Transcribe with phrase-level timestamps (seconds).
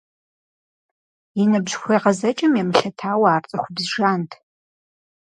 [1.41, 4.31] И ныбжь хуегъэзэкӀым емылъытауэ ар цӏыхубз жант.